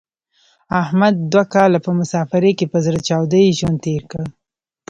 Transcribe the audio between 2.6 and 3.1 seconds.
په زړه